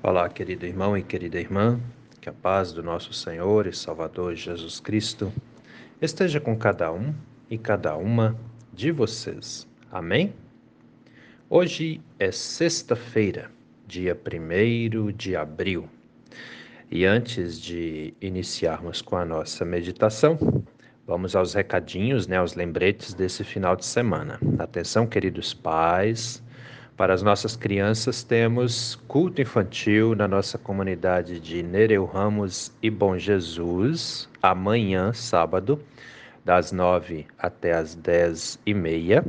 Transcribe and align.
Olá, 0.00 0.28
querido 0.28 0.64
irmão 0.64 0.96
e 0.96 1.02
querida 1.02 1.40
irmã, 1.40 1.80
que 2.20 2.28
a 2.28 2.32
paz 2.32 2.72
do 2.72 2.84
nosso 2.84 3.12
Senhor 3.12 3.66
e 3.66 3.72
Salvador 3.72 4.32
Jesus 4.36 4.78
Cristo 4.78 5.32
esteja 6.00 6.38
com 6.38 6.56
cada 6.56 6.92
um 6.92 7.12
e 7.50 7.58
cada 7.58 7.96
uma 7.96 8.38
de 8.72 8.92
vocês. 8.92 9.66
Amém? 9.90 10.32
Hoje 11.50 12.00
é 12.16 12.30
sexta-feira, 12.30 13.50
dia 13.88 14.16
1 14.16 15.10
de 15.10 15.34
abril. 15.34 15.88
E 16.88 17.04
antes 17.04 17.60
de 17.60 18.14
iniciarmos 18.20 19.02
com 19.02 19.16
a 19.16 19.24
nossa 19.24 19.64
meditação, 19.64 20.38
vamos 21.04 21.34
aos 21.34 21.54
recadinhos, 21.54 22.28
né, 22.28 22.36
aos 22.36 22.54
lembretes 22.54 23.14
desse 23.14 23.42
final 23.42 23.74
de 23.74 23.84
semana. 23.84 24.38
Atenção, 24.60 25.08
queridos 25.08 25.52
pais, 25.52 26.40
para 26.98 27.14
as 27.14 27.22
nossas 27.22 27.54
crianças, 27.54 28.24
temos 28.24 28.96
culto 29.06 29.40
infantil 29.40 30.16
na 30.16 30.26
nossa 30.26 30.58
comunidade 30.58 31.38
de 31.38 31.62
Nereu 31.62 32.04
Ramos 32.04 32.72
e 32.82 32.90
Bom 32.90 33.16
Jesus, 33.16 34.28
amanhã, 34.42 35.12
sábado, 35.12 35.80
das 36.44 36.72
nove 36.72 37.24
até 37.38 37.72
as 37.72 37.94
dez 37.94 38.58
e 38.66 38.74
meia, 38.74 39.24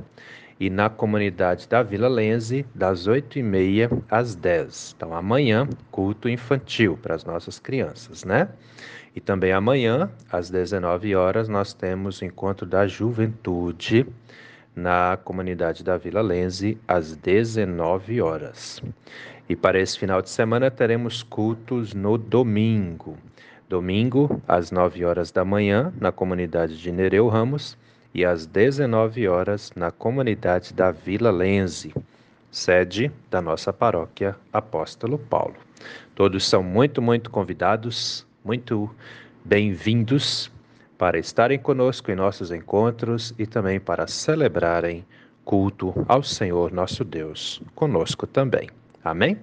e 0.59 0.67
na 0.67 0.89
comunidade 0.89 1.69
da 1.69 1.83
Vila 1.83 2.07
Lense, 2.07 2.65
das 2.73 3.05
oito 3.05 3.37
e 3.37 3.43
meia 3.43 3.87
às 4.09 4.33
dez. 4.33 4.95
Então, 4.97 5.13
amanhã, 5.13 5.69
culto 5.91 6.27
infantil 6.27 6.97
para 6.99 7.13
as 7.13 7.23
nossas 7.23 7.59
crianças, 7.59 8.23
né? 8.23 8.49
E 9.15 9.21
também 9.21 9.53
amanhã, 9.53 10.09
às 10.31 10.49
19 10.49 11.15
horas, 11.15 11.47
nós 11.47 11.71
temos 11.71 12.19
o 12.19 12.25
encontro 12.25 12.65
da 12.65 12.87
juventude 12.87 14.07
na 14.79 15.17
comunidade 15.23 15.83
da 15.83 15.97
Vila 15.97 16.21
Lense, 16.21 16.77
às 16.87 17.15
19 17.15 18.21
horas. 18.21 18.81
E 19.47 19.55
para 19.55 19.79
esse 19.79 19.99
final 19.99 20.21
de 20.21 20.29
semana 20.29 20.71
teremos 20.71 21.21
cultos 21.21 21.93
no 21.93 22.17
domingo. 22.17 23.17
Domingo, 23.67 24.41
às 24.47 24.71
9 24.71 25.05
horas 25.05 25.31
da 25.31 25.43
manhã, 25.43 25.93
na 25.99 26.11
comunidade 26.11 26.81
de 26.81 26.91
Nereu 26.91 27.27
Ramos, 27.27 27.77
e 28.13 28.25
às 28.25 28.45
19 28.45 29.27
horas, 29.27 29.71
na 29.75 29.91
comunidade 29.91 30.73
da 30.73 30.91
Vila 30.91 31.29
Lense, 31.29 31.93
sede 32.49 33.11
da 33.29 33.41
nossa 33.41 33.71
paróquia 33.71 34.35
Apóstolo 34.51 35.19
Paulo. 35.19 35.55
Todos 36.15 36.47
são 36.47 36.63
muito, 36.63 37.01
muito 37.01 37.29
convidados, 37.29 38.25
muito 38.43 38.89
bem-vindos 39.45 40.51
para 40.99 41.17
estarem 41.17 41.57
conosco 41.57 42.11
em 42.11 42.15
nossos 42.15 42.51
encontros 42.51 43.33
e 43.39 43.47
também 43.47 43.79
para 43.79 44.05
celebrarem 44.05 45.05
culto 45.45 45.93
ao 46.09 46.21
Senhor 46.21 46.73
nosso 46.73 47.05
Deus 47.05 47.61
conosco 47.73 48.27
também. 48.27 48.69
Amém? 49.01 49.39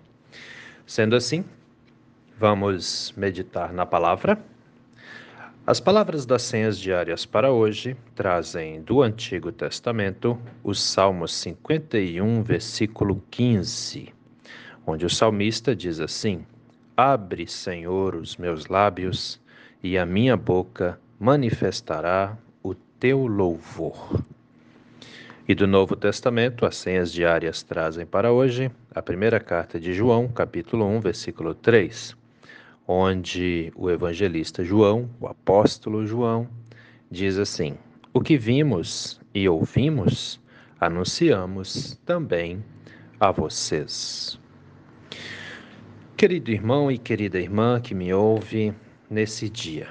Sendo 0.87 1.17
assim, 1.17 1.43
vamos 2.39 3.15
meditar 3.17 3.73
na 3.73 3.87
palavra. 3.87 4.39
As 5.67 5.81
palavras 5.81 6.27
das 6.27 6.43
senhas 6.43 6.79
diárias 6.79 7.25
para 7.25 7.51
hoje 7.51 7.97
trazem 8.15 8.83
do 8.83 9.01
Antigo 9.01 9.51
Testamento 9.51 10.39
o 10.63 10.75
Salmo 10.75 11.27
51, 11.27 12.43
versículo 12.43 13.25
15, 13.31 14.13
onde 14.87 15.07
o 15.07 15.11
salmista 15.11 15.75
diz 15.75 16.01
assim: 16.01 16.45
Abre, 16.95 17.47
Senhor, 17.47 18.15
os 18.15 18.37
meus 18.37 18.67
lábios, 18.67 19.41
e 19.83 19.97
a 19.97 20.05
minha 20.05 20.37
boca 20.37 21.01
manifestará 21.19 22.37
o 22.63 22.75
teu 22.75 23.27
louvor. 23.27 24.23
E 25.49 25.55
do 25.55 25.67
Novo 25.67 25.95
Testamento, 25.95 26.67
as 26.67 26.77
senhas 26.77 27.13
diárias 27.13 27.63
trazem 27.63 28.05
para 28.05 28.33
hoje 28.33 28.71
a 28.95 29.01
primeira 29.01 29.39
carta 29.39 29.79
de 29.79 29.93
João, 29.93 30.27
capítulo 30.29 30.85
1, 30.85 31.01
versículo 31.01 31.55
3, 31.55 32.17
onde 32.87 33.73
o 33.77 33.89
evangelista 33.89 34.65
João, 34.65 35.09
o 35.21 35.29
apóstolo 35.29 36.05
João, 36.05 36.49
diz 37.11 37.39
assim: 37.39 37.77
O 38.13 38.21
que 38.21 38.37
vimos 38.37 39.21
e 39.33 39.49
ouvimos, 39.49 40.41
anunciamos 40.81 41.97
também 42.05 42.63
a 43.21 43.31
vocês. 43.31 44.39
Querido 46.17 46.51
irmão 46.51 46.91
e 46.91 46.99
querida 46.99 47.39
irmã 47.39 47.81
que 47.81 47.95
me 47.95 48.13
ouve 48.13 48.75
nesse 49.09 49.49
dia, 49.49 49.89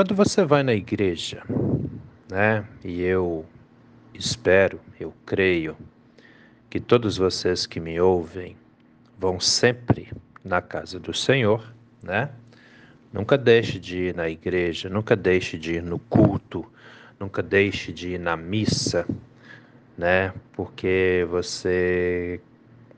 quando 0.00 0.14
você 0.14 0.46
vai 0.46 0.62
na 0.62 0.72
igreja, 0.72 1.42
né? 2.26 2.64
E 2.82 3.02
eu 3.02 3.44
espero, 4.14 4.80
eu 4.98 5.12
creio 5.26 5.76
que 6.70 6.80
todos 6.80 7.18
vocês 7.18 7.66
que 7.66 7.78
me 7.78 8.00
ouvem 8.00 8.56
vão 9.18 9.38
sempre 9.38 10.10
na 10.42 10.62
casa 10.62 10.98
do 10.98 11.12
Senhor, 11.12 11.70
né? 12.02 12.30
Nunca 13.12 13.36
deixe 13.36 13.78
de 13.78 14.04
ir 14.04 14.14
na 14.14 14.26
igreja, 14.26 14.88
nunca 14.88 15.14
deixe 15.14 15.58
de 15.58 15.74
ir 15.74 15.82
no 15.82 15.98
culto, 15.98 16.64
nunca 17.18 17.42
deixe 17.42 17.92
de 17.92 18.14
ir 18.14 18.18
na 18.18 18.38
missa, 18.38 19.06
né? 19.98 20.32
Porque 20.54 21.26
você 21.28 22.40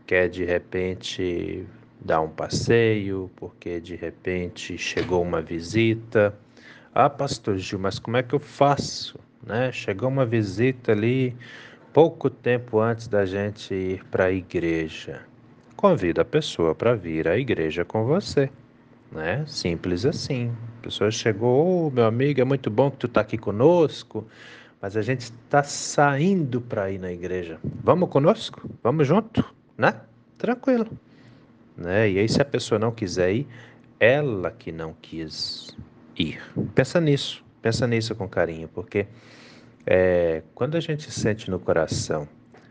quer 0.07 0.29
de 0.29 0.45
repente 0.45 1.67
dar 2.01 2.21
um 2.21 2.31
passeio, 2.31 3.29
porque 3.35 3.81
de 3.81 3.97
repente 3.97 4.79
chegou 4.79 5.21
uma 5.21 5.43
visita, 5.43 6.33
ah, 6.95 7.09
pastor 7.09 7.57
Gil, 7.57 7.79
mas 7.79 7.99
como 7.99 8.19
é 8.19 8.23
que 8.23 8.35
eu 8.35 8.39
faço? 8.39 9.19
Né? 9.43 9.73
Chegou 9.73 10.11
uma 10.11 10.27
visita 10.27 10.93
ali 10.93 11.35
pouco 11.91 12.29
tempo 12.29 12.81
antes 12.81 13.09
da 13.09 13.25
gente 13.25 13.73
ir 13.73 14.05
para 14.11 14.27
a 14.27 14.31
igreja. 14.31 15.23
Convida 15.75 16.21
a 16.21 16.25
pessoa 16.25 16.75
para 16.75 16.95
vir 16.95 17.27
à 17.27 17.39
igreja 17.39 17.83
com 17.83 18.05
você. 18.05 18.51
Né? 19.11 19.43
Simples 19.47 20.05
assim. 20.05 20.53
A 20.81 20.83
pessoa 20.83 21.11
chegou, 21.11 21.87
oh, 21.87 21.91
meu 21.91 22.05
amigo, 22.05 22.43
é 22.43 22.45
muito 22.45 22.71
bom 22.71 22.91
que 22.91 22.99
tu 22.99 23.07
está 23.07 23.23
aqui 23.23 23.39
conosco, 23.39 24.27
mas 24.79 24.95
a 24.95 25.01
gente 25.01 25.23
está 25.23 25.63
saindo 25.63 26.61
para 26.61 26.91
ir 26.91 26.99
na 26.99 27.11
igreja. 27.11 27.59
Vamos 27.83 28.11
conosco? 28.11 28.69
Vamos 28.83 29.07
junto? 29.07 29.43
Né? 29.79 29.95
Tranquilo. 30.37 30.87
Né? 31.75 32.11
E 32.11 32.19
aí, 32.19 32.29
se 32.29 32.43
a 32.43 32.45
pessoa 32.45 32.79
não 32.79 32.93
quiser 32.93 33.33
ir, 33.35 33.49
ela 33.99 34.51
que 34.51 34.71
não 34.71 34.95
quis 35.01 35.75
ir. 36.17 36.41
Pensa 36.75 37.01
nisso, 37.01 37.45
pensa 37.61 37.87
nisso 37.87 38.15
com 38.15 38.29
carinho, 38.29 38.69
porque 38.69 39.07
é, 39.87 40.43
quando 40.55 40.77
a 40.77 40.81
gente 40.81 41.11
sente 41.11 41.51
no 41.51 41.59
coração, 41.59 42.29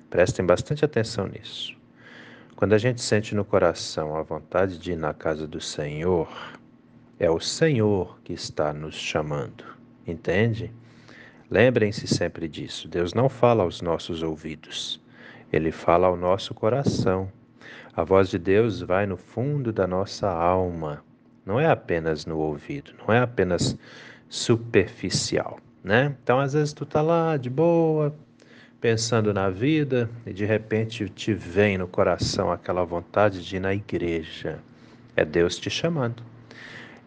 prestem 0.09 0.45
bastante 0.45 0.85
atenção 0.85 1.27
nisso. 1.27 1.75
Quando 2.55 2.73
a 2.73 2.77
gente 2.77 3.01
sente 3.01 3.33
no 3.33 3.43
coração 3.43 4.15
a 4.15 4.21
vontade 4.21 4.77
de 4.77 4.91
ir 4.91 4.95
na 4.95 5.13
casa 5.13 5.47
do 5.47 5.59
Senhor, 5.59 6.29
é 7.19 7.29
o 7.29 7.39
Senhor 7.39 8.19
que 8.23 8.33
está 8.33 8.71
nos 8.71 8.95
chamando, 8.95 9.63
entende? 10.05 10.71
Lembrem-se 11.49 12.07
sempre 12.07 12.47
disso. 12.47 12.87
Deus 12.87 13.13
não 13.13 13.27
fala 13.27 13.63
aos 13.63 13.81
nossos 13.81 14.23
ouvidos, 14.23 15.01
ele 15.51 15.71
fala 15.71 16.07
ao 16.07 16.15
nosso 16.15 16.53
coração. 16.53 17.31
A 17.93 18.03
voz 18.03 18.29
de 18.29 18.39
Deus 18.39 18.81
vai 18.81 19.05
no 19.05 19.17
fundo 19.17 19.73
da 19.73 19.85
nossa 19.85 20.29
alma 20.29 21.03
não 21.45 21.59
é 21.59 21.67
apenas 21.67 22.25
no 22.25 22.37
ouvido, 22.37 22.91
não 22.99 23.13
é 23.13 23.19
apenas 23.19 23.77
superficial, 24.29 25.59
né? 25.83 26.15
Então, 26.23 26.39
às 26.39 26.53
vezes 26.53 26.73
tu 26.73 26.85
tá 26.85 27.01
lá 27.01 27.37
de 27.37 27.49
boa, 27.49 28.15
pensando 28.79 29.33
na 29.33 29.49
vida 29.49 30.09
e 30.25 30.33
de 30.33 30.45
repente 30.45 31.07
te 31.09 31.33
vem 31.33 31.77
no 31.77 31.87
coração 31.87 32.51
aquela 32.51 32.83
vontade 32.83 33.45
de 33.45 33.57
ir 33.57 33.59
na 33.59 33.73
igreja. 33.73 34.59
É 35.15 35.23
Deus 35.23 35.57
te 35.57 35.69
chamando. 35.69 36.23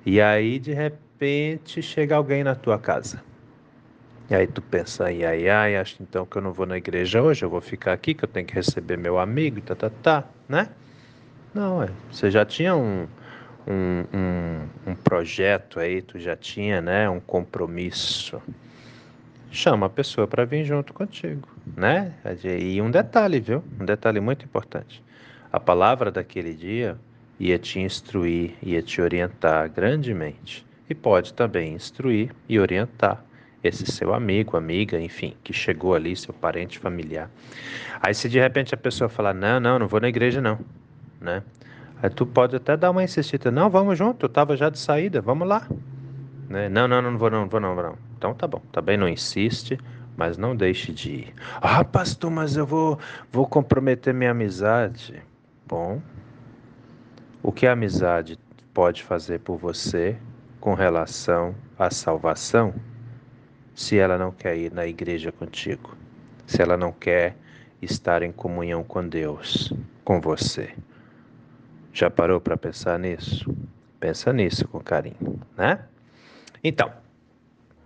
E 0.06 0.20
aí, 0.20 0.58
de 0.58 0.72
repente, 0.72 1.82
chega 1.82 2.14
alguém 2.14 2.44
na 2.44 2.54
tua 2.54 2.78
casa. 2.78 3.22
E 4.30 4.34
aí 4.34 4.46
tu 4.46 4.62
pensa, 4.62 5.04
ai, 5.06 5.24
ai, 5.24 5.48
ai, 5.48 5.76
acho 5.76 6.02
então 6.02 6.24
que 6.24 6.36
eu 6.36 6.42
não 6.42 6.52
vou 6.52 6.64
na 6.64 6.78
igreja 6.78 7.22
hoje, 7.22 7.44
eu 7.44 7.50
vou 7.50 7.60
ficar 7.60 7.92
aqui, 7.92 8.14
que 8.14 8.24
eu 8.24 8.28
tenho 8.28 8.46
que 8.46 8.54
receber 8.54 8.96
meu 8.96 9.18
amigo, 9.18 9.60
tá, 9.60 9.74
tá, 9.74 9.90
tá, 9.90 10.24
né? 10.48 10.68
Não, 11.52 11.82
é, 11.82 11.88
você 12.10 12.30
já 12.30 12.44
tinha 12.44 12.74
um, 12.74 13.06
um, 13.66 14.04
um, 14.12 14.90
um 14.90 14.94
projeto 14.94 15.80
aí, 15.80 16.02
tu 16.02 16.18
já 16.18 16.36
tinha, 16.36 16.80
né, 16.80 17.08
um 17.08 17.20
compromisso, 17.20 18.42
chama 19.50 19.86
a 19.86 19.90
pessoa 19.90 20.26
para 20.26 20.44
vir 20.44 20.64
junto 20.64 20.92
contigo, 20.92 21.48
né? 21.76 22.12
E 22.44 22.80
um 22.82 22.90
detalhe, 22.90 23.40
viu? 23.40 23.62
Um 23.80 23.84
detalhe 23.84 24.20
muito 24.20 24.44
importante. 24.44 25.02
A 25.52 25.60
palavra 25.60 26.10
daquele 26.10 26.52
dia 26.52 26.98
ia 27.38 27.58
te 27.58 27.78
instruir, 27.78 28.54
ia 28.62 28.82
te 28.82 29.00
orientar 29.00 29.70
grandemente. 29.70 30.66
E 30.90 30.94
pode 30.94 31.32
também 31.32 31.72
instruir 31.72 32.30
e 32.48 32.58
orientar 32.58 33.24
esse 33.62 33.86
seu 33.86 34.12
amigo, 34.12 34.56
amiga, 34.56 35.00
enfim, 35.00 35.34
que 35.42 35.52
chegou 35.52 35.94
ali, 35.94 36.14
seu 36.14 36.34
parente 36.34 36.78
familiar. 36.78 37.30
Aí 38.02 38.14
se 38.14 38.28
de 38.28 38.38
repente 38.38 38.74
a 38.74 38.76
pessoa 38.76 39.08
falar, 39.08 39.32
não, 39.32 39.58
não, 39.58 39.78
não 39.78 39.88
vou 39.88 40.00
na 40.00 40.08
igreja 40.08 40.40
não, 40.40 40.58
né? 41.20 41.42
Aí 42.04 42.10
tu 42.10 42.26
pode 42.26 42.54
até 42.54 42.76
dar 42.76 42.90
uma 42.90 43.02
insistida, 43.02 43.50
não, 43.50 43.70
vamos 43.70 43.96
junto, 43.96 44.26
eu 44.26 44.28
tava 44.28 44.58
já 44.58 44.68
de 44.68 44.78
saída, 44.78 45.22
vamos 45.22 45.48
lá. 45.48 45.66
Né? 46.50 46.68
Não, 46.68 46.86
não, 46.86 47.00
não 47.00 47.16
vou 47.16 47.30
não, 47.30 47.48
vou 47.48 47.58
não, 47.58 47.74
vou 47.74 47.82
não. 47.82 47.96
Então 48.18 48.34
tá 48.34 48.46
bom, 48.46 48.60
também 48.70 48.98
não 48.98 49.08
insiste, 49.08 49.80
mas 50.14 50.36
não 50.36 50.54
deixe 50.54 50.92
de 50.92 51.10
ir. 51.10 51.34
Ah, 51.62 51.82
pastor, 51.82 52.30
mas 52.30 52.58
eu 52.58 52.66
vou, 52.66 52.98
vou 53.32 53.46
comprometer 53.46 54.12
minha 54.12 54.32
amizade. 54.32 55.22
Bom, 55.66 56.02
o 57.42 57.50
que 57.50 57.66
a 57.66 57.72
amizade 57.72 58.38
pode 58.74 59.02
fazer 59.02 59.40
por 59.40 59.56
você 59.56 60.14
com 60.60 60.74
relação 60.74 61.54
à 61.78 61.90
salvação 61.90 62.74
se 63.74 63.96
ela 63.96 64.18
não 64.18 64.30
quer 64.30 64.58
ir 64.58 64.70
na 64.70 64.86
igreja 64.86 65.32
contigo? 65.32 65.96
Se 66.46 66.60
ela 66.60 66.76
não 66.76 66.92
quer 66.92 67.34
estar 67.80 68.22
em 68.22 68.30
comunhão 68.30 68.84
com 68.84 69.08
Deus, 69.08 69.72
com 70.04 70.20
você? 70.20 70.74
Já 71.94 72.10
parou 72.10 72.40
para 72.40 72.56
pensar 72.56 72.98
nisso? 72.98 73.56
Pensa 73.98 74.32
nisso 74.32 74.68
com 74.68 74.80
carinho, 74.80 75.40
né? 75.56 75.86
Então, 76.62 76.92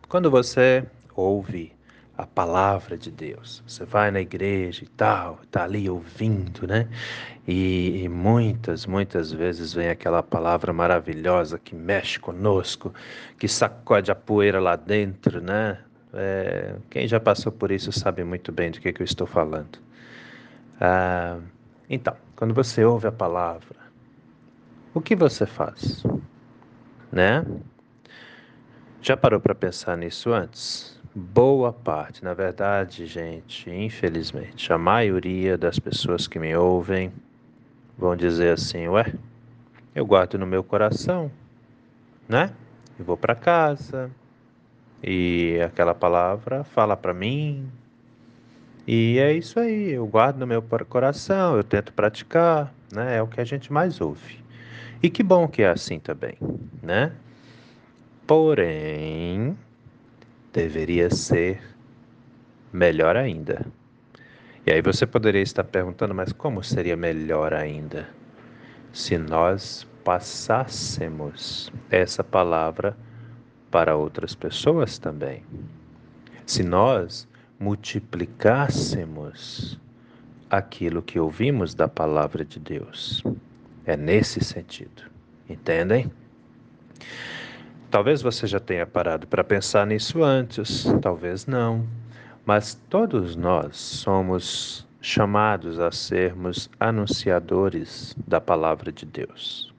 quando 0.09 0.31
você 0.31 0.85
ouve 1.15 1.77
a 2.19 2.27
palavra 2.27 2.99
de 2.99 3.13
Deus. 3.13 3.63
Você 3.65 3.85
vai 3.85 4.11
na 4.11 4.21
igreja 4.21 4.83
e 4.83 4.89
tal, 4.89 5.39
tá 5.53 5.63
ali 5.63 5.89
ouvindo, 5.89 6.67
né? 6.67 6.89
E, 7.47 8.03
e, 8.03 8.09
muitas, 8.09 8.87
muitas 8.87 9.33
vezes 9.33 9.73
vem 9.73 9.89
aquela 9.89 10.21
palavra 10.21 10.73
maravilhosa 10.73 11.61
que 11.61 11.77
mexe 11.77 12.19
conosco, 12.19 12.93
que 13.39 13.47
sacode 13.47 14.11
a 14.11 14.17
poeira 14.17 14.59
lá 14.59 14.75
dentro, 14.75 15.41
né? 15.41 15.79
É, 16.13 16.75
quem 16.91 17.07
já 17.07 17.21
passou 17.21 17.53
por 17.53 17.71
isso 17.71 17.93
sabe 17.93 18.25
muito 18.25 18.51
bem 18.51 18.73
do 18.73 18.81
que, 18.81 18.93
que 18.93 19.01
eu 19.01 19.05
estou 19.05 19.27
falando. 19.27 19.79
Ah, 20.81 21.39
então, 21.89 22.17
quando 22.35 22.53
você 22.53 22.85
ouve 22.85 23.07
a 23.07 23.13
palavra, 23.13 23.77
o 24.99 25.03
que 25.03 25.17
você 25.17 25.47
faz? 25.47 26.03
Né? 27.11 27.45
Já 29.01 29.17
parou 29.17 29.41
para 29.41 29.55
pensar 29.55 29.97
nisso 29.97 30.33
antes? 30.33 30.99
boa 31.19 31.73
parte, 31.73 32.23
na 32.23 32.33
verdade, 32.33 33.05
gente, 33.07 33.69
infelizmente, 33.71 34.73
a 34.73 34.79
maioria 34.79 35.59
das 35.59 35.79
pessoas 35.79 36.29
que 36.29 36.39
me 36.39 36.55
ouvem 36.55 37.13
vão 37.97 38.15
dizer 38.15 38.53
assim: 38.53 38.87
ué, 38.89 39.13
eu 39.95 40.07
guardo 40.07 40.39
no 40.39 40.47
meu 40.47 40.63
coração, 40.63 41.31
né? 42.29 42.53
Eu 42.99 43.05
vou 43.05 43.17
para 43.17 43.35
casa 43.35 44.11
e 45.03 45.59
aquela 45.65 45.95
palavra 45.95 46.63
fala 46.63 46.97
para 46.97 47.13
mim. 47.13 47.69
E 48.87 49.19
é 49.19 49.33
isso 49.33 49.59
aí, 49.61 49.93
eu 49.93 50.07
guardo 50.07 50.39
no 50.39 50.47
meu 50.47 50.63
coração, 50.63 51.57
eu 51.57 51.65
tento 51.65 51.93
praticar, 51.93 52.73
né? 52.93 53.17
É 53.17 53.23
o 53.23 53.27
que 53.27 53.41
a 53.41 53.45
gente 53.45 53.73
mais 53.73 54.01
ouve. 54.01 54.39
E 55.03 55.09
que 55.09 55.23
bom 55.23 55.47
que 55.47 55.63
é 55.63 55.69
assim 55.69 56.01
também, 56.01 56.37
né? 56.83 57.13
Porém, 58.27 59.57
deveria 60.53 61.09
ser 61.09 61.63
melhor 62.73 63.17
ainda. 63.17 63.65
E 64.67 64.73
aí 64.73 64.83
você 64.83 65.07
poderia 65.07 65.41
estar 65.41 65.63
perguntando, 65.65 66.15
mas 66.15 66.33
como 66.33 66.63
seria 66.63 66.97
melhor 66.97 67.55
ainda? 67.55 68.09
Se 68.93 69.17
nós 69.17 69.87
passássemos 70.05 71.73
essa 71.91 72.23
palavra 72.25 72.97
para 73.71 73.95
outras 73.95 74.35
pessoas 74.35 74.99
também. 74.99 75.45
Se 76.45 76.65
nós 76.65 77.29
multiplicássemos 77.61 79.79
aquilo 80.51 81.03
que 81.03 81.21
ouvimos 81.21 81.75
da 81.75 81.89
palavra 81.89 82.45
de 82.45 82.59
Deus. 82.59 83.23
É 83.89 83.97
nesse 83.97 84.45
sentido. 84.45 85.05
Entendem? 85.49 86.13
Talvez 87.91 88.21
você 88.21 88.47
já 88.47 88.61
tenha 88.61 88.87
parado 88.87 89.27
para 89.27 89.43
pensar 89.43 89.87
nisso 89.87 90.23
antes, 90.23 90.85
talvez 91.01 91.47
não, 91.47 91.89
mas 92.45 92.75
todos 92.91 93.35
nós 93.35 93.79
somos 93.79 94.87
chamados 95.01 95.81
a 95.81 95.91
sermos 95.91 96.69
anunciadores 96.79 98.15
da 98.27 98.39
palavra 98.43 98.93
de 98.93 99.07
Deus. 99.07 99.73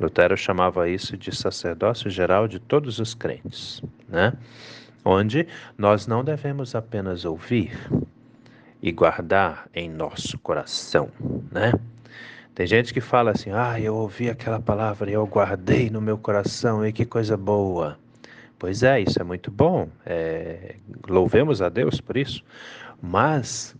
Lutero 0.00 0.36
chamava 0.36 0.88
isso 0.88 1.16
de 1.16 1.32
sacerdócio 1.32 2.10
geral 2.10 2.48
de 2.48 2.58
todos 2.58 2.98
os 2.98 3.14
crentes, 3.14 3.80
né? 4.08 4.32
Onde 5.04 5.46
nós 5.78 6.08
não 6.08 6.24
devemos 6.24 6.74
apenas 6.74 7.24
ouvir 7.24 7.78
e 8.82 8.90
guardar 8.90 9.68
em 9.72 9.88
nosso 9.88 10.36
coração, 10.40 11.12
né? 11.52 11.72
Tem 12.54 12.66
gente 12.66 12.92
que 12.92 13.00
fala 13.00 13.30
assim: 13.30 13.50
ah, 13.50 13.80
eu 13.80 13.94
ouvi 13.94 14.28
aquela 14.28 14.60
palavra 14.60 15.10
e 15.10 15.14
eu 15.14 15.26
guardei 15.26 15.88
no 15.88 16.00
meu 16.00 16.18
coração, 16.18 16.86
e 16.86 16.92
que 16.92 17.06
coisa 17.06 17.36
boa. 17.36 17.98
Pois 18.58 18.82
é, 18.82 19.00
isso 19.00 19.20
é 19.20 19.24
muito 19.24 19.50
bom. 19.50 19.88
É, 20.04 20.76
louvemos 21.08 21.60
a 21.62 21.68
Deus 21.68 22.00
por 22.00 22.16
isso. 22.16 22.44
Mas 23.00 23.74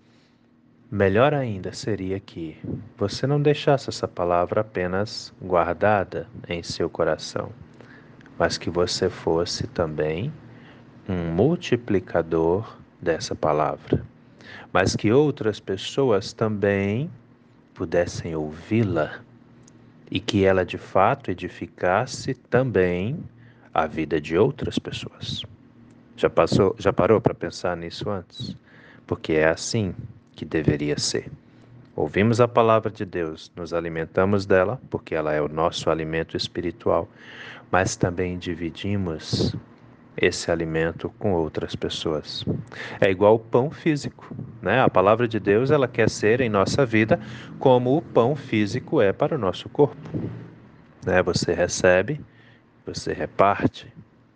melhor 0.91 1.33
ainda 1.33 1.73
seria 1.73 2.19
que 2.19 2.57
você 2.97 3.27
não 3.27 3.41
deixasse 3.41 3.89
essa 3.89 4.09
palavra 4.09 4.63
apenas 4.63 5.33
guardada 5.41 6.27
em 6.49 6.63
seu 6.63 6.91
coração, 6.91 7.51
mas 8.39 8.59
que 8.59 8.69
você 8.69 9.09
fosse 9.09 9.67
também 9.69 10.33
um 11.09 11.33
multiplicador 11.33 12.77
dessa 13.01 13.35
palavra. 13.35 14.05
Mas 14.73 14.97
que 14.97 15.13
outras 15.13 15.61
pessoas 15.61 16.33
também 16.33 17.09
pudessem 17.83 18.37
ouvi-la 18.37 19.19
e 20.09 20.21
que 20.21 20.45
ela 20.45 20.65
de 20.65 20.79
fato 20.79 21.33
edificasse 21.33 22.33
também 22.33 23.19
a 23.75 23.89
vida 23.89 24.21
de 24.21 24.39
outras 24.39 24.79
pessoas. 24.79 25.43
Já 26.17 26.31
passou, 26.31 26.77
já 26.79 26.93
parou 26.93 27.21
para 27.21 27.35
pensar 27.35 27.77
nisso 27.77 28.09
antes? 28.09 28.57
Porque 29.05 29.33
é 29.33 29.49
assim 29.49 29.93
que 30.37 30.45
deveria 30.45 30.97
ser. 30.97 31.29
Ouvimos 31.97 32.41
a 32.41 32.47
palavra 32.47 32.89
de 32.89 33.05
Deus, 33.05 33.51
nos 33.57 33.75
alimentamos 33.75 34.47
dela, 34.47 34.81
porque 34.89 35.17
ela 35.17 35.33
é 35.33 35.43
o 35.43 35.49
nosso 35.49 35.91
alimento 35.91 36.37
espiritual, 36.37 37.09
mas 37.69 37.97
também 37.97 38.39
dividimos 38.39 39.57
esse 40.17 40.51
alimento 40.51 41.13
com 41.19 41.33
outras 41.33 41.75
pessoas. 41.75 42.45
É 43.01 43.11
igual 43.11 43.37
o 43.37 43.39
pão 43.39 43.71
físico, 43.71 44.35
né? 44.61 44.81
A 44.81 44.89
palavra 44.89 45.27
de 45.27 45.41
Deus, 45.41 45.71
ela 45.71 45.89
quer 45.89 46.09
ser 46.11 46.41
em 46.41 46.49
nossa 46.49 46.85
vida 46.85 47.19
como 47.59 47.97
o 47.97 48.03
pão 48.03 48.37
físico 48.37 49.01
é 49.01 49.13
para 49.13 49.35
o 49.35 49.39
nosso 49.39 49.69
corpo. 49.69 50.11
Né? 51.05 51.23
Você 51.23 51.53
recebe, 51.53 52.21
você 52.87 53.13
reparte, 53.13 53.93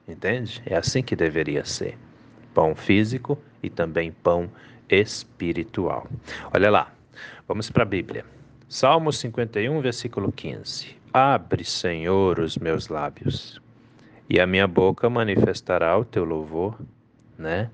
entende? 0.08 0.62
É 0.66 0.76
assim 0.76 1.02
que 1.02 1.14
deveria 1.14 1.64
ser. 1.64 1.98
Pão 2.54 2.74
físico 2.74 3.38
e 3.62 3.68
também 3.68 4.10
pão 4.10 4.50
espiritual. 4.88 6.06
Olha 6.52 6.70
lá. 6.70 6.92
Vamos 7.46 7.70
para 7.70 7.82
a 7.82 7.86
Bíblia. 7.86 8.24
Salmo 8.68 9.12
51, 9.12 9.80
versículo 9.80 10.32
15. 10.32 10.96
Abre, 11.12 11.64
Senhor, 11.64 12.40
os 12.40 12.58
meus 12.58 12.88
lábios 12.88 13.60
e 14.28 14.40
a 14.40 14.46
minha 14.46 14.66
boca 14.66 15.08
manifestará 15.08 15.96
o 15.96 16.04
teu 16.04 16.24
louvor, 16.24 16.78
né? 17.38 17.70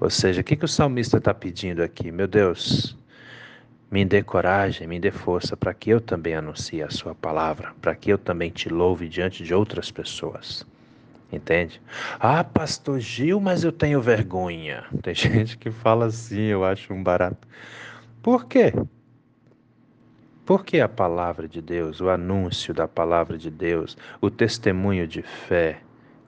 Ou 0.00 0.10
seja, 0.10 0.40
o 0.40 0.44
que, 0.44 0.56
que 0.56 0.64
o 0.64 0.68
salmista 0.68 1.18
está 1.18 1.32
pedindo 1.32 1.82
aqui? 1.82 2.10
Meu 2.10 2.26
Deus, 2.26 2.96
me 3.90 4.04
dê 4.04 4.22
coragem, 4.22 4.86
me 4.86 4.98
dê 4.98 5.10
força 5.10 5.56
para 5.56 5.72
que 5.72 5.90
eu 5.90 6.00
também 6.00 6.34
anuncie 6.34 6.82
a 6.82 6.90
sua 6.90 7.14
palavra, 7.14 7.72
para 7.80 7.94
que 7.94 8.10
eu 8.10 8.18
também 8.18 8.50
te 8.50 8.68
louve 8.68 9.08
diante 9.08 9.44
de 9.44 9.54
outras 9.54 9.90
pessoas. 9.90 10.66
Entende? 11.32 11.80
Ah, 12.20 12.44
pastor 12.44 13.00
Gil, 13.00 13.40
mas 13.40 13.64
eu 13.64 13.72
tenho 13.72 14.00
vergonha. 14.00 14.84
Tem 15.02 15.14
gente 15.14 15.56
que 15.56 15.70
fala 15.70 16.06
assim, 16.06 16.42
eu 16.42 16.64
acho 16.64 16.92
um 16.92 17.02
barato. 17.02 17.48
Por 18.22 18.46
quê? 18.46 18.72
Porque 20.44 20.80
a 20.80 20.88
palavra 20.88 21.48
de 21.48 21.62
Deus, 21.62 22.00
o 22.00 22.08
anúncio 22.08 22.74
da 22.74 22.86
palavra 22.86 23.38
de 23.38 23.50
Deus, 23.50 23.96
o 24.20 24.30
testemunho 24.30 25.06
de 25.06 25.22
fé, 25.22 25.80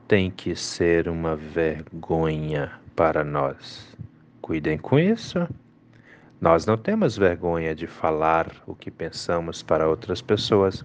tem 0.09 0.31
que 0.31 0.55
ser 0.55 1.09
uma 1.09 1.35
vergonha 1.35 2.73
para 2.95 3.25
nós. 3.25 3.97
Cuidem 4.41 4.79
com 4.79 4.99
isso. 4.99 5.49
Nós 6.41 6.65
não 6.65 6.77
temos 6.77 7.17
vergonha 7.17 7.75
de 7.75 7.87
falar 7.87 8.53
o 8.67 8.75
que 8.75 8.91
pensamos 8.91 9.63
para 9.63 9.89
outras 9.89 10.23
pessoas. 10.23 10.85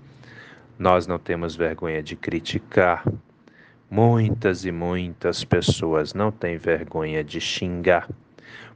Nós 0.79 1.05
não 1.05 1.19
temos 1.19 1.55
vergonha 1.55 2.01
de 2.01 2.15
criticar. 2.15 3.03
Muitas 3.89 4.65
e 4.65 4.71
muitas 4.71 5.43
pessoas 5.43 6.13
não 6.13 6.31
têm 6.31 6.57
vergonha 6.57 7.23
de 7.23 7.39
xingar. 7.39 8.09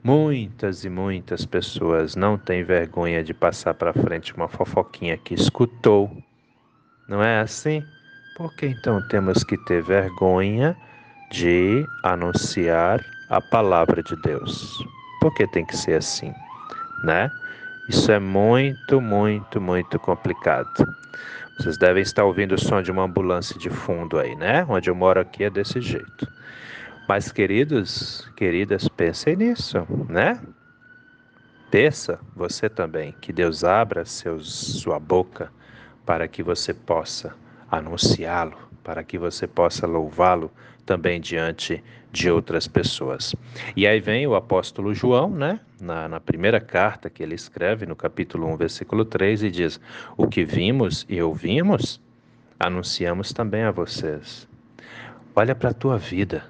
Muitas 0.04 0.86
e 0.86 0.90
muitas 0.90 1.46
pessoas 1.46 2.16
não 2.16 2.38
têm 2.38 2.64
vergonha 2.64 3.24
de 3.24 3.34
passar 3.34 3.74
para 3.74 3.94
frente 3.94 4.36
uma 4.36 4.48
fofoquinha 4.48 5.18
que 5.18 5.34
escutou. 5.34 6.16
Não 7.08 7.24
é 7.24 7.40
assim? 7.40 7.84
Por 8.36 8.54
que 8.54 8.68
então 8.68 9.02
temos 9.08 9.44
que 9.44 9.58
ter 9.66 9.82
vergonha 9.82 10.76
de 11.32 11.88
anunciar 12.04 13.04
a 13.30 13.40
palavra 13.40 14.04
de 14.04 14.16
Deus? 14.18 14.86
Por 15.22 15.34
que 15.34 15.48
tem 15.48 15.66
que 15.66 15.76
ser 15.76 15.96
assim, 15.96 16.34
né? 17.04 17.32
Isso 17.88 18.12
é 18.12 18.20
muito, 18.20 19.00
muito, 19.00 19.62
muito 19.62 19.98
complicado. 20.00 20.86
Vocês 21.58 21.78
devem 21.78 22.04
estar 22.04 22.26
ouvindo 22.26 22.56
o 22.56 22.60
som 22.60 22.82
de 22.82 22.92
uma 22.92 23.04
ambulância 23.04 23.58
de 23.58 23.70
fundo 23.70 24.20
aí, 24.20 24.36
né? 24.36 24.66
Onde 24.68 24.90
eu 24.90 24.96
moro 24.96 25.20
aqui 25.20 25.46
é 25.46 25.50
desse 25.50 25.80
jeito. 25.80 26.28
Mas, 27.08 27.32
queridos, 27.32 28.30
queridas, 28.36 28.90
pensem 28.90 29.38
nisso, 29.38 29.88
né? 30.10 30.42
peça 31.72 32.20
você 32.36 32.70
também 32.70 33.14
que 33.20 33.34
Deus 33.34 33.64
abra 33.64 34.06
seus, 34.06 34.82
sua 34.82 35.00
boca 35.00 35.52
para 36.06 36.28
que 36.28 36.44
você 36.44 36.74
possa 36.74 37.36
anunciá-lo, 37.78 38.58
para 38.84 39.04
que 39.04 39.18
você 39.18 39.48
possa 39.48 39.88
louvá-lo 39.88 40.52
também 40.86 41.20
diante 41.20 41.84
de 42.12 42.30
outras 42.32 42.68
pessoas. 42.68 43.36
E 43.76 43.86
aí 43.86 44.00
vem 44.00 44.26
o 44.26 44.36
apóstolo 44.36 44.94
João, 44.94 45.30
né, 45.30 45.60
na, 45.82 46.08
na, 46.08 46.20
primeira 46.20 46.62
carta 46.62 47.10
que 47.10 47.22
ele 47.22 47.36
escreve, 47.36 47.86
no 47.86 47.96
capítulo 47.96 48.48
1, 48.54 48.58
versículo 48.58 49.04
3, 49.04 49.44
e 49.44 49.52
diz: 49.52 49.80
O 50.16 50.28
que 50.28 50.46
vimos 50.46 51.06
e 51.10 51.22
ouvimos, 51.22 52.00
anunciamos 52.58 53.34
também 53.34 53.64
a 53.64 53.72
vocês. 53.72 54.48
Olha 55.36 55.54
para 55.54 55.72
a 55.72 55.74
tua 55.74 55.98
vida. 55.98 56.46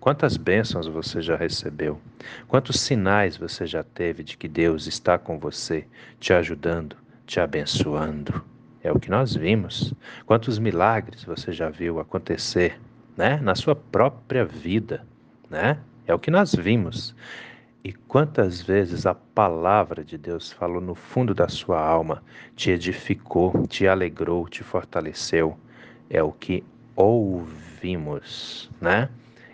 Quantas 0.00 0.36
bênçãos 0.36 0.88
você 0.88 1.20
já 1.20 1.36
recebeu? 1.36 2.00
Quantos 2.48 2.80
sinais 2.80 3.36
você 3.36 3.66
já 3.66 3.84
teve 3.84 4.24
de 4.24 4.36
que 4.36 4.48
Deus 4.48 4.86
está 4.86 5.18
com 5.18 5.38
você, 5.38 5.86
te 6.18 6.32
ajudando, 6.32 6.96
te 7.26 7.38
abençoando? 7.38 8.51
É 8.82 8.90
o 8.90 8.98
que 8.98 9.10
nós 9.10 9.34
vimos. 9.34 9.94
Quantos 10.26 10.58
milagres 10.58 11.24
você 11.24 11.52
já 11.52 11.68
viu 11.68 12.00
acontecer, 12.00 12.80
né, 13.16 13.38
na 13.42 13.54
sua 13.54 13.76
própria 13.76 14.44
vida, 14.44 15.06
né? 15.48 15.78
É 16.06 16.14
o 16.14 16.18
que 16.18 16.30
nós 16.30 16.54
vimos. 16.54 17.14
E 17.84 17.92
quantas 17.92 18.62
vezes 18.62 19.06
a 19.06 19.14
palavra 19.14 20.04
de 20.04 20.16
Deus 20.16 20.52
falou 20.52 20.80
no 20.80 20.94
fundo 20.94 21.34
da 21.34 21.48
sua 21.48 21.80
alma, 21.80 22.22
te 22.54 22.70
edificou, 22.70 23.66
te 23.66 23.86
alegrou, 23.86 24.48
te 24.48 24.62
fortaleceu. 24.62 25.56
É 26.08 26.22
o 26.22 26.32
que 26.32 26.64
ouvimos, 26.94 28.70
né? 28.80 29.08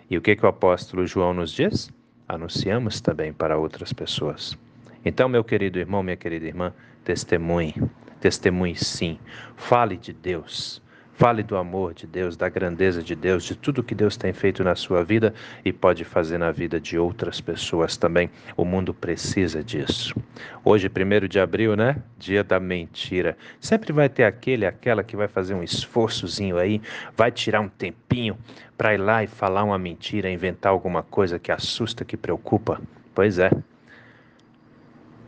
E 0.09 0.17
o 0.17 0.21
que, 0.21 0.35
que 0.35 0.45
o 0.45 0.49
apóstolo 0.49 1.05
João 1.05 1.33
nos 1.33 1.51
diz? 1.51 1.91
Anunciamos 2.27 3.01
também 3.01 3.33
para 3.33 3.57
outras 3.57 3.93
pessoas. 3.93 4.57
Então, 5.03 5.29
meu 5.29 5.43
querido 5.43 5.79
irmão, 5.79 6.03
minha 6.03 6.17
querida 6.17 6.45
irmã, 6.45 6.73
testemunhe, 7.03 7.73
testemunhe 8.19 8.75
sim. 8.75 9.19
Fale 9.55 9.97
de 9.97 10.13
Deus. 10.13 10.81
Fale 11.19 11.43
do 11.43 11.57
amor 11.57 11.93
de 11.93 12.07
Deus, 12.07 12.37
da 12.37 12.47
grandeza 12.47 13.03
de 13.03 13.13
Deus, 13.13 13.43
de 13.43 13.53
tudo 13.53 13.83
que 13.83 13.93
Deus 13.93 14.15
tem 14.15 14.31
feito 14.31 14.63
na 14.63 14.73
sua 14.73 15.03
vida 15.03 15.33
e 15.65 15.73
pode 15.73 16.05
fazer 16.05 16.37
na 16.37 16.49
vida 16.49 16.79
de 16.79 16.97
outras 16.97 17.41
pessoas 17.41 17.97
também. 17.97 18.29
O 18.55 18.63
mundo 18.63 18.93
precisa 18.93 19.61
disso. 19.61 20.15
Hoje, 20.63 20.87
1 20.87 21.27
de 21.27 21.37
abril, 21.37 21.75
né? 21.75 21.97
Dia 22.17 22.41
da 22.41 22.57
mentira. 22.57 23.37
Sempre 23.59 23.91
vai 23.91 24.07
ter 24.07 24.23
aquele, 24.23 24.65
aquela 24.65 25.03
que 25.03 25.17
vai 25.17 25.27
fazer 25.27 25.53
um 25.53 25.61
esforçozinho 25.61 26.57
aí, 26.57 26.81
vai 27.17 27.33
tirar 27.33 27.59
um 27.59 27.67
tempinho 27.67 28.37
para 28.77 28.93
ir 28.93 28.97
lá 28.99 29.21
e 29.21 29.27
falar 29.27 29.65
uma 29.65 29.77
mentira, 29.77 30.31
inventar 30.31 30.71
alguma 30.71 31.03
coisa 31.03 31.37
que 31.37 31.51
assusta, 31.51 32.05
que 32.05 32.15
preocupa. 32.15 32.81
Pois 33.13 33.39
é. 33.39 33.51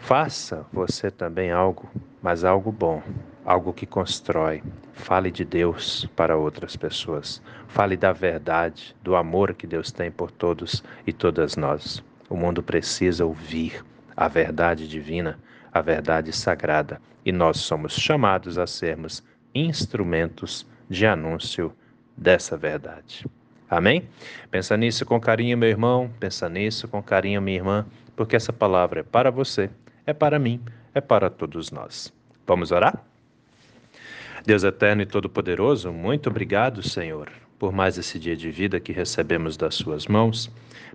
Faça 0.01 0.65
você 0.74 1.12
também 1.12 1.51
algo, 1.51 1.88
mas 2.22 2.43
algo 2.43 2.72
bom, 2.72 3.03
algo 3.46 3.72
que 3.72 3.86
constrói. 3.86 4.62
Fale 4.93 5.29
de 5.29 5.46
Deus 5.46 6.10
para 6.15 6.36
outras 6.36 6.75
pessoas. 6.75 7.41
Fale 7.67 7.96
da 7.96 8.12
verdade, 8.12 8.96
do 9.03 9.15
amor 9.15 9.53
que 9.53 9.67
Deus 9.67 9.91
tem 9.91 10.12
por 10.12 10.31
todos 10.31 10.84
e 11.05 11.13
todas 11.13 11.55
nós. 11.55 12.03
O 12.27 12.36
mundo 12.36 12.63
precisa 12.63 13.24
ouvir 13.25 13.86
a 14.17 14.27
verdade 14.27 14.88
divina, 14.88 15.39
a 15.72 15.81
verdade 15.81 16.34
sagrada, 16.34 17.00
e 17.24 17.31
nós 17.31 17.60
somos 17.60 17.93
chamados 17.93 18.58
a 18.58 18.65
sermos 18.65 19.24
instrumentos 19.53 20.67
de 20.89 21.05
anúncio 21.05 21.72
dessa 22.17 22.58
verdade. 22.58 23.25
Amém? 23.70 24.10
Pensa 24.50 24.75
nisso 24.75 25.05
com 25.05 25.22
carinho, 25.22 25.58
meu 25.58 25.70
irmão, 25.70 26.12
pensa 26.20 26.50
nisso 26.50 26.88
com 26.88 27.01
carinho, 27.03 27.41
minha 27.41 27.58
irmã, 27.58 27.86
porque 28.15 28.36
essa 28.36 28.51
palavra 28.51 29.01
é 29.01 29.03
para 29.03 29.29
você 29.31 29.70
é 30.05 30.13
para 30.13 30.39
mim, 30.39 30.62
é 30.93 31.01
para 31.01 31.29
todos 31.29 31.72
nós. 31.72 32.13
Vamos 32.46 32.72
orar? 32.72 33.03
Deus 34.46 34.63
eterno 34.63 35.03
e 35.03 35.05
todo-poderoso, 35.05 35.91
muito 35.91 36.29
obrigado, 36.29 36.81
Senhor, 36.81 37.31
por 37.60 37.72
mais 37.72 37.98
esse 37.98 38.17
dia 38.17 38.36
de 38.36 38.50
vida 38.50 38.79
que 38.79 38.91
recebemos 38.91 39.55
das 39.55 39.75
Suas 39.75 40.08
mãos, 40.08 40.50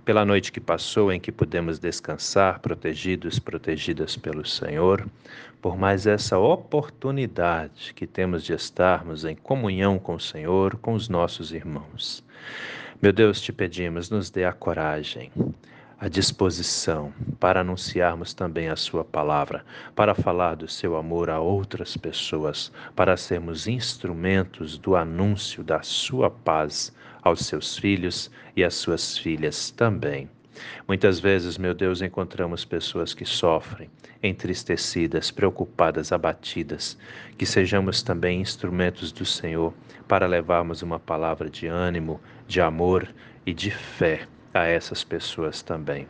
pela 0.05 0.25
noite 0.25 0.51
que 0.51 0.61
passou 0.61 1.13
em 1.13 1.21
que 1.21 1.31
pudemos 1.31 1.79
descansar, 1.79 2.59
protegidos, 2.59 3.39
protegidas 3.39 4.17
pelo 4.17 4.45
Senhor, 4.45 5.07
por 5.63 5.77
mais 5.77 6.07
essa 6.07 6.39
oportunidade 6.39 7.95
que 7.95 8.07
temos 8.07 8.45
de 8.45 8.53
estarmos 8.53 9.25
em 9.25 9.37
comunhão 9.37 9.99
com 9.99 10.17
o 10.17 10.21
Senhor, 10.21 10.77
com 10.77 10.95
os 10.95 11.09
nossos 11.09 11.53
irmãos. 11.53 12.25
Meu 13.01 13.13
Deus, 13.13 13.41
te 13.41 13.53
pedimos, 13.53 14.11
nos 14.11 14.31
dê 14.31 14.45
a 14.45 14.53
coragem 14.53 15.31
à 15.99 16.09
disposição 16.09 17.13
para 17.41 17.61
anunciarmos 17.61 18.35
também 18.35 18.69
a 18.69 18.77
Sua 18.77 19.05
palavra, 19.05 19.65
para 19.95 20.15
falar 20.15 20.55
do 20.55 20.69
Seu 20.69 20.97
amor 20.97 21.31
a 21.31 21.41
outras 21.41 21.97
pessoas, 21.97 22.71
para 22.95 23.17
sermos 23.17 23.67
instrumentos 23.67 24.77
do 24.77 24.95
anúncio 24.95 25.65
da 25.65 25.83
Sua 25.83 26.31
paz 26.31 26.93
aos 27.23 27.41
seus 27.41 27.77
filhos 27.79 28.31
e 28.55 28.63
às 28.63 28.75
suas 28.75 29.17
filhas 29.17 29.71
também. 29.71 30.29
Muitas 30.87 31.19
vezes, 31.19 31.59
meu 31.59 31.75
Deus, 31.75 32.01
encontramos 32.01 32.65
pessoas 32.65 33.13
que 33.13 33.25
sofrem, 33.25 33.91
entristecidas, 34.23 35.31
preocupadas, 35.31 36.13
abatidas. 36.13 36.97
Que 37.37 37.45
sejamos 37.45 38.03
também 38.03 38.41
instrumentos 38.41 39.13
do 39.13 39.25
Senhor 39.27 39.75
para 40.09 40.27
levarmos 40.27 40.83
uma 40.83 40.99
palavra 40.99 41.51
de 41.51 41.67
ânimo, 41.67 42.21
de 42.47 42.61
amor 42.61 43.07
e 43.45 43.53
de 43.53 43.71
fé 43.71 44.27
a 44.61 44.67
essas 44.67 45.05
pessoas 45.05 45.63
também. 45.63 46.07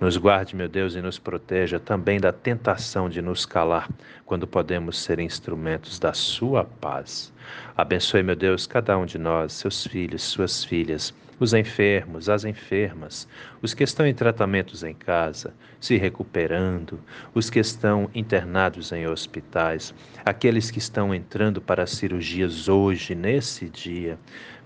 Nos 0.00 0.16
guarde, 0.16 0.56
meu 0.56 0.68
Deus, 0.68 0.94
e 0.94 1.02
nos 1.02 1.18
proteja 1.18 1.78
também 1.78 2.18
da 2.18 2.32
tentação 2.32 3.08
de 3.08 3.20
nos 3.20 3.44
calar 3.44 3.88
quando 4.24 4.46
podemos 4.46 4.98
ser 4.98 5.20
instrumentos 5.20 5.98
da 5.98 6.14
Sua 6.14 6.64
paz. 6.64 7.32
Abençoe, 7.76 8.22
meu 8.22 8.36
Deus, 8.36 8.66
cada 8.66 8.96
um 8.96 9.04
de 9.04 9.18
nós, 9.18 9.52
seus 9.52 9.86
filhos, 9.86 10.22
suas 10.22 10.64
filhas, 10.64 11.12
os 11.40 11.54
enfermos, 11.54 12.28
as 12.28 12.44
enfermas, 12.44 13.26
os 13.62 13.72
que 13.72 13.82
estão 13.82 14.06
em 14.06 14.14
tratamentos 14.14 14.84
em 14.84 14.92
casa, 14.92 15.54
se 15.80 15.96
recuperando, 15.96 17.00
os 17.34 17.48
que 17.48 17.58
estão 17.58 18.10
internados 18.14 18.92
em 18.92 19.06
hospitais, 19.06 19.94
aqueles 20.24 20.70
que 20.70 20.78
estão 20.78 21.14
entrando 21.14 21.60
para 21.60 21.86
cirurgias 21.86 22.68
hoje, 22.68 23.14
nesse 23.14 23.70
dia. 23.70 24.18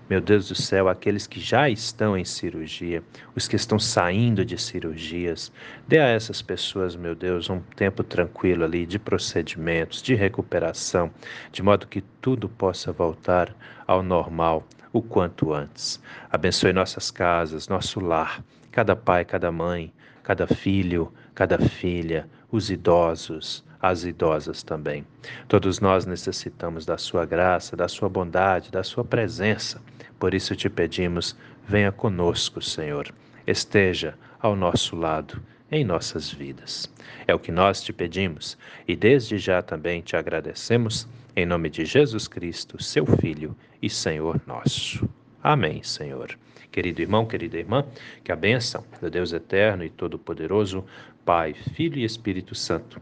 Meu 0.07 0.21
Deus 0.21 0.49
do 0.49 0.53
céu, 0.53 0.87
aqueles 0.87 1.25
que 1.25 1.39
já 1.39 1.67
estão 1.67 2.15
em 2.15 2.23
cirurgia, 2.23 3.01
os 3.35 3.47
que 3.47 3.55
estão 3.55 3.79
saindo 3.79 4.45
de 4.45 4.55
cirurgias, 4.55 5.51
dê 5.87 5.97
a 5.97 6.05
essas 6.05 6.43
pessoas, 6.43 6.95
meu 6.95 7.15
Deus, 7.15 7.49
um 7.49 7.59
tempo 7.75 8.03
tranquilo 8.03 8.63
ali 8.63 8.85
de 8.85 8.99
procedimentos, 8.99 10.03
de 10.03 10.13
recuperação, 10.13 11.09
de 11.51 11.63
modo 11.63 11.87
que 11.87 12.01
tudo 12.21 12.47
possa 12.47 12.91
voltar 12.91 13.51
ao 13.87 14.03
normal 14.03 14.67
o 14.93 15.01
quanto 15.01 15.51
antes. 15.51 15.99
Abençoe 16.29 16.71
nossas 16.71 17.09
casas, 17.09 17.67
nosso 17.67 17.99
lar, 17.99 18.43
cada 18.71 18.95
pai, 18.95 19.25
cada 19.25 19.51
mãe, 19.51 19.91
cada 20.21 20.45
filho, 20.45 21.11
cada 21.33 21.57
filha, 21.57 22.29
os 22.51 22.69
idosos, 22.69 23.64
as 23.81 24.03
idosas 24.03 24.63
também. 24.63 25.05
Todos 25.47 25.79
nós 25.79 26.05
necessitamos 26.05 26.85
da 26.85 26.97
Sua 26.97 27.25
graça, 27.25 27.75
da 27.75 27.87
Sua 27.87 28.09
bondade, 28.09 28.71
da 28.71 28.83
Sua 28.83 29.03
presença. 29.03 29.81
Por 30.19 30.33
isso 30.33 30.55
te 30.55 30.69
pedimos, 30.69 31.35
venha 31.67 31.91
conosco, 31.91 32.61
Senhor. 32.61 33.13
Esteja 33.45 34.15
ao 34.39 34.55
nosso 34.55 34.95
lado 34.95 35.41
em 35.71 35.83
nossas 35.83 36.31
vidas. 36.31 36.91
É 37.27 37.33
o 37.33 37.39
que 37.39 37.51
nós 37.51 37.81
te 37.81 37.91
pedimos 37.91 38.57
e 38.87 38.95
desde 38.95 39.37
já 39.37 39.61
também 39.61 40.01
te 40.01 40.15
agradecemos, 40.15 41.07
em 41.35 41.45
nome 41.45 41.69
de 41.69 41.85
Jesus 41.85 42.27
Cristo, 42.27 42.81
seu 42.81 43.05
Filho 43.05 43.55
e 43.81 43.89
Senhor 43.89 44.39
nosso. 44.47 45.07
Amém, 45.43 45.83
Senhor. 45.83 46.37
Querido 46.71 47.01
irmão, 47.01 47.25
querida 47.25 47.57
irmã, 47.57 47.85
que 48.23 48.31
a 48.31 48.35
bênção 48.35 48.83
do 49.01 49.09
Deus 49.09 49.31
eterno 49.31 49.83
e 49.83 49.89
todo-poderoso, 49.89 50.83
Pai, 51.25 51.53
Filho 51.53 51.97
e 51.97 52.03
Espírito 52.03 52.53
Santo, 52.53 53.01